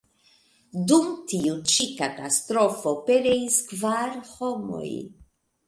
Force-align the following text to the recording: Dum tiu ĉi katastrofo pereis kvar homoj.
Dum 0.91 1.11
tiu 1.33 1.51
ĉi 1.73 1.87
katastrofo 1.99 2.95
pereis 3.11 3.61
kvar 3.71 4.17
homoj. 4.33 4.93